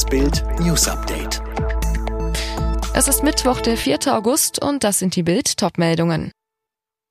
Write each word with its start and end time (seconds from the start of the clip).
Das 0.00 0.08
Bild 0.08 0.42
News 0.60 0.88
Update. 0.88 1.42
Es 2.94 3.06
ist 3.06 3.22
Mittwoch, 3.22 3.60
der 3.60 3.76
4. 3.76 4.16
August 4.16 4.58
und 4.58 4.82
das 4.82 4.98
sind 4.98 5.14
die 5.14 5.22
Bild 5.22 5.58
Topmeldungen. 5.58 6.32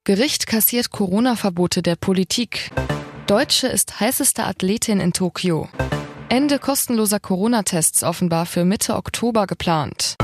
Gericht 0.02 0.48
kassiert 0.48 0.90
Corona-Verbote 0.90 1.82
der 1.82 1.94
Politik. 1.94 2.72
Deutsche 3.28 3.68
ist 3.68 4.00
heißeste 4.00 4.42
Athletin 4.42 4.98
in 4.98 5.12
Tokio. 5.12 5.68
Ende 6.28 6.58
kostenloser 6.58 7.20
Corona-Tests 7.20 8.02
offenbar 8.02 8.44
für 8.44 8.64
Mitte 8.64 8.96
Oktober 8.96 9.46
geplant. 9.46 10.16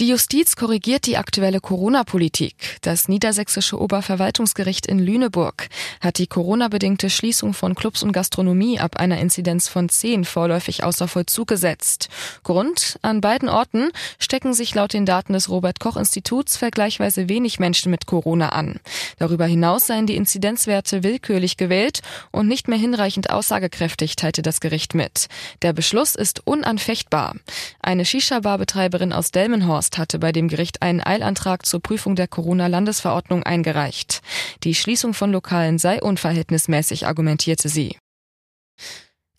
Die 0.00 0.06
Justiz 0.06 0.54
korrigiert 0.54 1.06
die 1.06 1.16
aktuelle 1.16 1.58
Corona-Politik. 1.58 2.54
Das 2.82 3.08
niedersächsische 3.08 3.80
Oberverwaltungsgericht 3.80 4.86
in 4.86 5.00
Lüneburg 5.00 5.68
hat 6.00 6.18
die 6.18 6.28
Corona-bedingte 6.28 7.10
Schließung 7.10 7.52
von 7.52 7.74
Clubs 7.74 8.04
und 8.04 8.12
Gastronomie 8.12 8.78
ab 8.78 9.00
einer 9.00 9.18
Inzidenz 9.18 9.66
von 9.66 9.88
10 9.88 10.24
vorläufig 10.24 10.84
außer 10.84 11.08
Vollzug 11.08 11.48
gesetzt. 11.48 12.10
Grund? 12.44 13.00
An 13.02 13.20
beiden 13.20 13.48
Orten 13.48 13.90
stecken 14.20 14.54
sich 14.54 14.72
laut 14.72 14.92
den 14.92 15.04
Daten 15.04 15.32
des 15.32 15.48
Robert-Koch-Instituts 15.48 16.56
vergleichsweise 16.56 17.28
wenig 17.28 17.58
Menschen 17.58 17.90
mit 17.90 18.06
Corona 18.06 18.50
an. 18.50 18.78
Darüber 19.18 19.46
hinaus 19.46 19.88
seien 19.88 20.06
die 20.06 20.14
Inzidenzwerte 20.14 21.02
willkürlich 21.02 21.56
gewählt 21.56 22.02
und 22.30 22.46
nicht 22.46 22.68
mehr 22.68 22.78
hinreichend 22.78 23.30
aussagekräftig, 23.30 24.14
teilte 24.14 24.42
das 24.42 24.60
Gericht 24.60 24.94
mit. 24.94 25.26
Der 25.62 25.72
Beschluss 25.72 26.14
ist 26.14 26.46
unanfechtbar. 26.46 27.34
Eine 27.82 28.04
Shisha-Bar-Betreiberin 28.04 29.12
aus 29.12 29.32
Delmenhorst 29.32 29.87
Forst 29.88 29.96
hatte 29.96 30.18
bei 30.18 30.32
dem 30.32 30.48
Gericht 30.48 30.82
einen 30.82 31.00
Eilantrag 31.00 31.64
zur 31.64 31.80
Prüfung 31.80 32.14
der 32.14 32.28
Corona-Landesverordnung 32.28 33.42
eingereicht. 33.42 34.20
Die 34.62 34.74
Schließung 34.74 35.14
von 35.14 35.32
Lokalen 35.32 35.78
sei 35.78 36.02
unverhältnismäßig, 36.02 37.06
argumentierte 37.06 37.70
sie. 37.70 37.96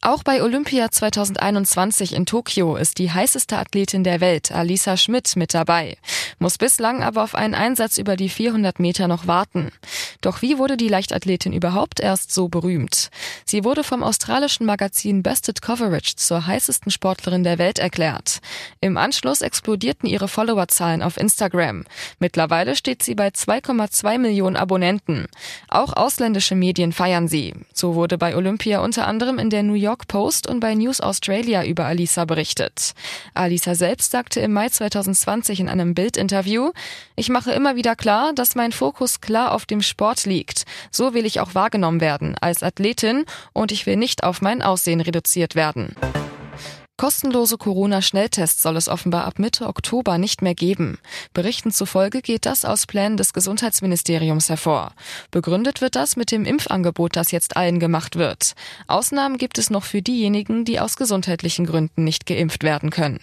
Auch 0.02 0.23
bei 0.23 0.41
Olympia 0.41 0.90
2021 0.90 2.16
in 2.16 2.26
Tokio 2.26 2.77
ist 2.77 2.98
die 2.98 3.12
heißeste 3.12 3.57
Athletin 3.57 4.04
der 4.04 4.21
Welt, 4.21 4.51
Alisa 4.51 4.98
Schmidt, 4.98 5.35
mit 5.35 5.54
dabei, 5.54 5.98
muss 6.40 6.57
bislang 6.57 7.04
aber 7.04 7.21
auf 7.21 7.35
einen 7.35 7.54
Einsatz 7.54 7.99
über 7.99 8.16
die 8.16 8.29
400 8.29 8.79
Meter 8.79 9.07
noch 9.07 9.27
warten. 9.27 9.71
Doch 10.21 10.41
wie 10.41 10.57
wurde 10.57 10.75
die 10.75 10.89
Leichtathletin 10.89 11.53
überhaupt 11.53 12.01
erst 12.01 12.34
so 12.34 12.49
berühmt? 12.49 13.09
Sie 13.45 13.63
wurde 13.63 13.85
vom 13.85 14.03
australischen 14.03 14.65
Magazin 14.65 15.23
Bested 15.23 15.61
Coverage 15.61 16.17
zur 16.17 16.45
heißesten 16.45 16.91
Sportlerin 16.91 17.45
der 17.45 17.57
Welt 17.57 17.79
erklärt. 17.79 18.39
Im 18.81 18.98
Anschluss 18.98 19.41
explodierten 19.41 20.09
ihre 20.09 20.27
Followerzahlen 20.27 21.01
auf 21.01 21.15
Instagram. 21.15 21.85
Mittlerweile 22.20 22.76
steht 22.76 23.01
sie 23.01 23.15
bei 23.15 23.29
2,2 23.29 24.17
Millionen 24.17 24.57
Abonnenten. 24.57 25.27
Auch 25.70 25.93
ausländische 25.93 26.55
Medien 26.55 26.91
feiern 26.91 27.29
sie. 27.29 27.54
So 27.73 27.95
wurde 27.95 28.17
bei 28.17 28.35
Olympia 28.35 28.81
unter 28.81 29.07
anderem 29.07 29.39
in 29.39 29.49
der 29.49 29.63
New 29.63 29.73
York 29.73 30.09
Post 30.09 30.48
und 30.48 30.59
bei 30.59 30.76
News 30.76 30.99
Australia 30.99 31.63
über 31.63 31.85
Alisa 31.85 32.26
berichtet. 32.26 32.93
Alisa 33.33 33.73
selbst 33.73 34.11
sagte 34.11 34.41
im 34.41 34.51
Mai 34.51 34.67
2020 34.67 35.61
in 35.61 35.70
einem 35.70 35.93
Bildinterview, 35.93 36.71
ich 37.15 37.29
mache 37.29 37.51
immer 37.51 37.77
wieder 37.77 37.95
klar, 37.95 38.33
dass 38.33 38.55
mein 38.55 38.73
Fokus 38.73 39.21
klar 39.21 39.54
auf 39.54 39.65
dem 39.65 39.81
Sport 40.10 40.26
liegt. 40.26 40.63
So 40.91 41.13
will 41.13 41.26
ich 41.26 41.40
auch 41.40 41.54
wahrgenommen 41.54 42.02
werden 42.02 42.35
als 42.41 42.63
Athletin 42.63 43.26
und 43.54 43.71
ich 43.71 43.85
will 43.85 43.96
nicht 43.96 44.24
auf 44.24 44.41
mein 44.41 44.63
Aussehen 44.63 45.01
reduziert 45.01 45.54
werden. 45.54 45.96
Kostenlose 46.98 47.57
Corona-Schnelltests 47.57 48.63
soll 48.63 48.76
es 48.76 48.90
offenbar 48.90 49.26
ab 49.26 49.38
Mitte 49.38 49.68
Oktober 49.68 50.18
nicht 50.18 50.41
mehr 50.41 50.55
geben. 50.55 50.98
Berichten 51.34 51.71
zufolge 51.71 52.21
geht 52.21 52.46
das 52.48 52.66
aus 52.66 52.88
Plänen 52.88 53.18
des 53.18 53.34
Gesundheitsministeriums 53.34 54.49
hervor. 54.49 54.93
Begründet 55.32 55.79
wird 55.79 55.96
das 55.96 56.16
mit 56.16 56.32
dem 56.32 56.44
Impfangebot, 56.44 57.16
das 57.16 57.32
jetzt 57.32 57.55
allen 57.55 57.79
gemacht 57.79 58.16
wird. 58.16 58.54
Ausnahmen 58.88 59.38
gibt 59.38 59.60
es 59.60 59.70
noch 59.70 59.84
für 59.84 60.01
diejenigen, 60.01 60.66
die 60.66 60.79
aus 60.79 60.98
gesundheitlichen 60.98 61.66
Gründen 61.66 62.04
nicht 62.04 62.26
geimpft 62.26 62.63
werden 62.63 62.90
können. 62.90 63.20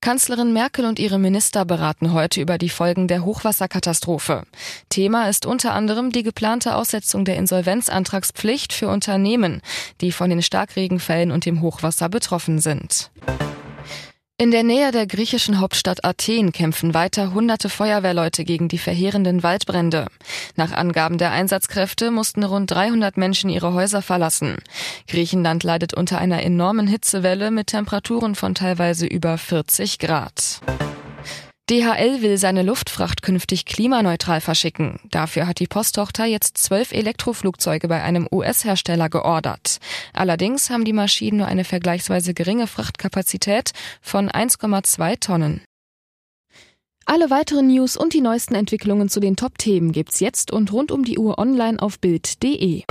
Kanzlerin 0.00 0.52
Merkel 0.52 0.84
und 0.84 1.00
ihre 1.00 1.18
Minister 1.18 1.64
beraten 1.64 2.12
heute 2.12 2.40
über 2.40 2.56
die 2.56 2.68
Folgen 2.68 3.08
der 3.08 3.24
Hochwasserkatastrophe. 3.24 4.44
Thema 4.90 5.28
ist 5.28 5.44
unter 5.44 5.74
anderem 5.74 6.12
die 6.12 6.22
geplante 6.22 6.76
Aussetzung 6.76 7.24
der 7.24 7.36
Insolvenzantragspflicht 7.36 8.72
für 8.72 8.88
Unternehmen, 8.88 9.60
die 10.00 10.12
von 10.12 10.30
den 10.30 10.40
Starkregenfällen 10.40 11.32
und 11.32 11.46
dem 11.46 11.62
Hochwasser 11.62 12.08
betroffen 12.08 12.60
sind. 12.60 13.10
In 14.40 14.52
der 14.52 14.62
Nähe 14.62 14.92
der 14.92 15.08
griechischen 15.08 15.58
Hauptstadt 15.58 16.04
Athen 16.04 16.52
kämpfen 16.52 16.94
weiter 16.94 17.34
hunderte 17.34 17.68
Feuerwehrleute 17.68 18.44
gegen 18.44 18.68
die 18.68 18.78
verheerenden 18.78 19.42
Waldbrände. 19.42 20.06
Nach 20.54 20.70
Angaben 20.70 21.18
der 21.18 21.32
Einsatzkräfte 21.32 22.12
mussten 22.12 22.44
rund 22.44 22.70
300 22.70 23.16
Menschen 23.16 23.50
ihre 23.50 23.72
Häuser 23.72 24.00
verlassen. 24.00 24.58
Griechenland 25.08 25.64
leidet 25.64 25.92
unter 25.92 26.18
einer 26.18 26.40
enormen 26.40 26.86
Hitzewelle 26.86 27.50
mit 27.50 27.66
Temperaturen 27.66 28.36
von 28.36 28.54
teilweise 28.54 29.06
über 29.06 29.38
40 29.38 29.98
Grad. 29.98 30.60
DHL 31.70 32.22
will 32.22 32.38
seine 32.38 32.62
Luftfracht 32.62 33.20
künftig 33.20 33.66
klimaneutral 33.66 34.40
verschicken. 34.40 35.00
Dafür 35.10 35.46
hat 35.46 35.60
die 35.60 35.66
Posttochter 35.66 36.24
jetzt 36.24 36.56
zwölf 36.56 36.92
Elektroflugzeuge 36.92 37.88
bei 37.88 38.02
einem 38.02 38.26
US-Hersteller 38.32 39.10
geordert. 39.10 39.76
Allerdings 40.14 40.70
haben 40.70 40.86
die 40.86 40.94
Maschinen 40.94 41.36
nur 41.36 41.46
eine 41.46 41.64
vergleichsweise 41.64 42.32
geringe 42.32 42.68
Frachtkapazität 42.68 43.72
von 44.00 44.30
1,2 44.30 45.20
Tonnen. 45.20 45.60
Alle 47.04 47.28
weiteren 47.28 47.66
News 47.66 47.98
und 47.98 48.14
die 48.14 48.22
neuesten 48.22 48.54
Entwicklungen 48.54 49.10
zu 49.10 49.20
den 49.20 49.36
Top-Themen 49.36 49.92
gibt's 49.92 50.20
jetzt 50.20 50.50
und 50.50 50.72
rund 50.72 50.90
um 50.90 51.04
die 51.04 51.18
Uhr 51.18 51.38
online 51.38 51.80
auf 51.80 51.98
Bild.de. 51.98 52.84